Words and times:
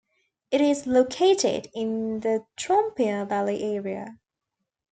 It 0.49 0.61
is 0.61 0.87
located 0.87 1.67
in 1.75 2.21
the 2.21 2.43
Trompia 2.57 3.27
valley 3.29 3.61
area. 3.75 4.17